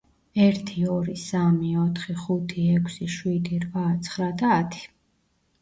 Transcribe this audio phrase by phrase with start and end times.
[0.43, 4.83] ერთი, ორი, სამი, ოთხი, ხუთი, ექვსი, შვიდი, რვა, ცხრა და ათი.